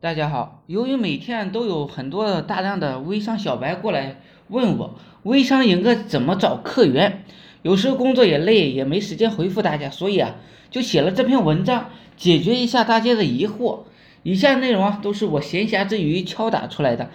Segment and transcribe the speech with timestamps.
[0.00, 7.24] 大家好，由于每天都有很多大量的微商小白过来问我微商应该怎么找客源，
[7.62, 10.36] 有时候工作也累，也没时间回复大家，所以啊，
[10.70, 13.80] 就写了这篇文章，解决一下大家的疑惑。
[14.22, 17.10] 以下内容啊，都是我闲暇之余敲打出来的，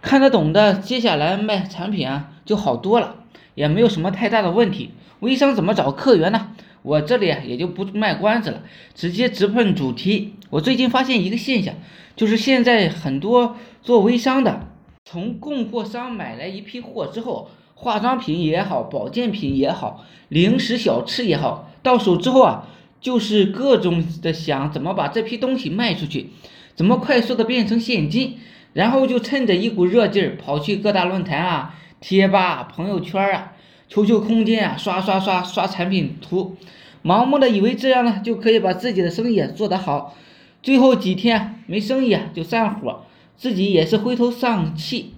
[0.00, 3.16] 看得懂的，接下来卖产品啊就好多了，
[3.54, 4.92] 也没有什么太大的问题。
[5.20, 6.53] 微商怎么找客源呢？
[6.84, 8.62] 我这里也就不卖关子了，
[8.94, 10.34] 直接直奔主题。
[10.50, 11.74] 我最近发现一个现象，
[12.14, 14.68] 就是现在很多做微商的，
[15.02, 22.68] 从供货商买来一批货之后，化妆品也好，保健品也好，零食小吃也好，到手之后啊，
[23.00, 26.28] 就是各种的想怎么把这批东西卖出去，
[26.74, 28.36] 怎么快速的变成现金，
[28.74, 33.52] 然后就趁着一股热劲儿跑去各大论坛啊、贴吧、朋友圈啊。
[33.94, 36.56] QQ 空间啊，刷刷刷刷产品图，
[37.04, 40.16] 盲目的以为这样呢就可以把自己的生意做得好，
[40.64, 45.14] 最后几天没生意啊就散伙，自己也是灰头丧气，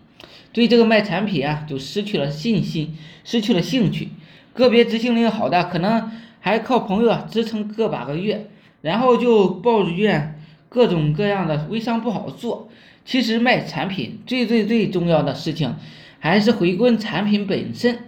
[0.53, 4.11] 对这个卖产品啊就失去了信心，失去了兴趣。
[4.53, 8.51] 个别执行力好的可能还靠朋友啊支撑个把个月，
[8.83, 12.69] 然后就抱怨各种各样的微商不好做。
[13.07, 15.77] 其实卖产品最最最重要的事情
[16.19, 18.01] 还是回归产品本身。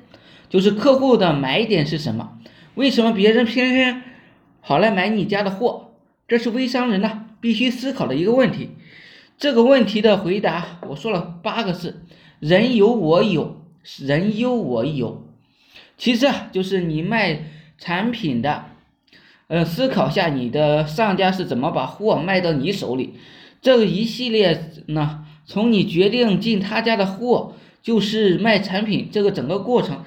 [0.49, 2.39] 就是客户的买点是什么？
[2.75, 4.03] 为什么别人偏偏
[4.61, 5.93] 好来买你家的货？
[6.27, 8.71] 这是微商人呢必须思考的一个问题。
[9.37, 12.03] 这个问题的回答，我说了八个字：
[12.41, 13.63] 人有我有，
[13.99, 15.27] 人优我有。
[15.97, 17.45] 其次啊，就是你卖
[17.79, 18.67] 产品的，
[19.49, 23.15] 呃，思考下你的上家是怎么把货卖到你手里。
[23.61, 30.05] 这一系列呢，从你决定进他家的货，就是卖产品这个整个过程。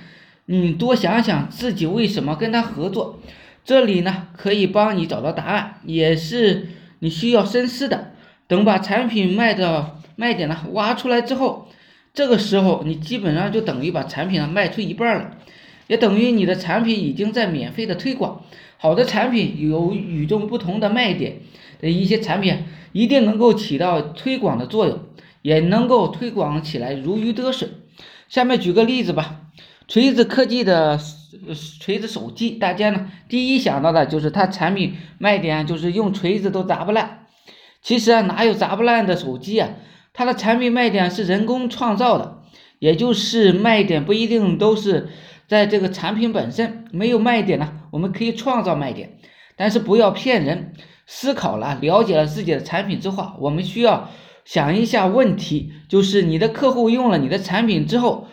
[0.51, 3.21] 你多想想自己为什么跟他合作，
[3.63, 6.67] 这里呢可以帮你找到答案，也是
[6.99, 8.11] 你需要深思的。
[8.47, 11.69] 等把产品卖的卖点呢挖出来之后，
[12.13, 15.37] 这个时候你基本上就等于把产品呢卖出一半了，
[15.87, 18.41] 也等于你的产品已经在免费的推广。
[18.77, 21.37] 好的产品有与众不同的卖点
[21.79, 24.99] 的一些产品，一定能够起到推广的作用，
[25.43, 27.69] 也能够推广起来如鱼得水。
[28.27, 29.37] 下面举个例子吧。
[29.91, 30.97] 锤子科技的
[31.81, 37.25] 锤子手机，大家呢第一想到的就是它产品卖点就是用锤子都砸不烂。
[37.81, 39.71] 其实啊，哪有砸不烂的手机啊？
[40.13, 42.37] 它的产品卖点是人工创造的，
[42.79, 45.09] 也就是卖点不一定都是
[45.49, 46.85] 在这个产品本身。
[46.93, 49.17] 没有卖点呢，我们可以创造卖点，
[49.57, 50.71] 但是不要骗人。
[51.05, 54.09] 思考了、了解了自己的产品之后，我们需要
[54.45, 58.27] 想一下问题，就是你的客户用了你的产品之后。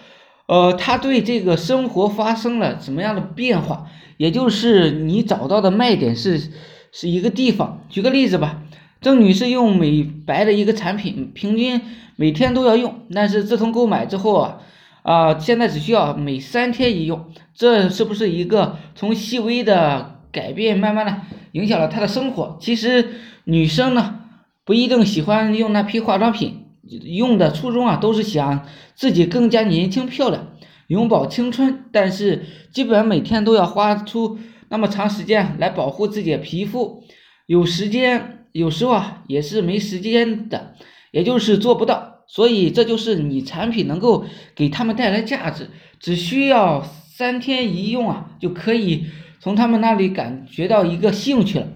[0.49, 3.87] 呃，他对这个生活发生了什么样的变化？
[4.17, 6.51] 也就是你找到的卖点是
[6.91, 7.85] 是一个地方。
[7.91, 8.63] 举个例子吧，
[9.03, 11.83] 郑女士用美白的一个产品，平均
[12.17, 14.59] 每天都要用，但是自从购买之后啊，
[15.03, 17.27] 啊，现在只需要每三天一用。
[17.55, 21.15] 这是不是一个从细微的改变，慢慢的
[21.53, 22.57] 影响了她的生活？
[22.59, 23.11] 其实
[23.45, 24.21] 女生呢，
[24.65, 26.68] 不一定喜欢用那批化妆品。
[26.89, 30.57] 用的初衷啊，都是想自己更加年轻漂亮，
[30.87, 31.85] 永葆青春。
[31.93, 34.39] 但是基本每天都要花出
[34.69, 37.03] 那么长时间来保护自己的皮肤，
[37.47, 40.75] 有时间有时候啊也是没时间的，
[41.11, 42.25] 也就是做不到。
[42.27, 49.07] 所以这就是你产品能够给他们带来价值，只需要三天一用啊，就可以
[49.41, 51.69] 从他们那里感觉到一个兴趣了。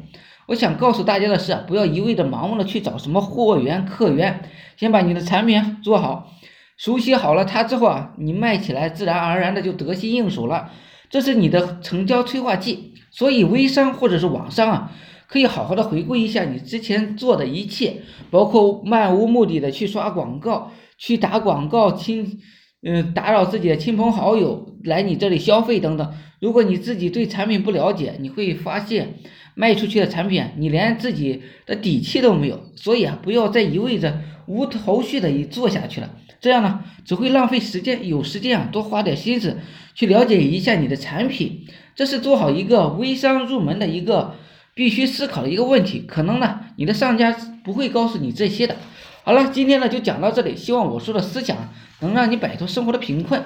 [0.48, 4.42] 我想告诉大家的是，不要一味的盲目的去找什么货源、客源，
[4.76, 6.32] 先把你的产品做好，
[6.76, 10.70] 熟悉好了它之后啊，你卖起来自然而然的就得心应手了，
[11.08, 12.94] 这是你的成交催化剂。
[13.12, 14.92] 所以微商或者是网商啊，
[15.28, 22.40] 可以好好的回顾一下你之前做的一切，包括漫无目的的去刷广告、去打广告、亲，
[22.82, 26.12] 嗯，打扰自己的亲朋好友来你这里消费等等。
[26.40, 29.14] 如果你自己对产品不了解，你会发现。
[29.54, 36.10] 卖出去的产品，你连自己的底气都没有，所以啊，不要再一味着无头绪的一做下去了，
[36.40, 38.08] 这样呢，只会浪费时间。
[38.08, 39.58] 有时间啊，多花点心思
[39.94, 44.36] 去了解一下你的产品，这是做好一个微商入门的一个
[44.74, 46.00] 必须思考的一个问题。
[46.00, 47.30] 可能呢，你的上家
[47.62, 48.76] 不会告诉你这些的。
[49.24, 51.56] 好了，今天呢就讲到这里，希望我说的思想
[52.00, 53.44] 能让你摆脱生活的贫困。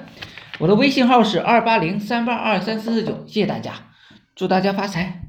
[0.59, 3.73] 我的微信号是二八零三八二三四四九，谢谢大家，
[4.35, 5.26] 祝大家发财。